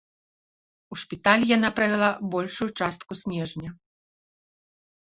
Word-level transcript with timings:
У 0.95 0.97
шпіталі 1.01 1.45
яна 1.57 1.69
правяла 1.81 2.09
большую 2.37 2.69
частку 2.83 3.11
снежня. 3.25 3.69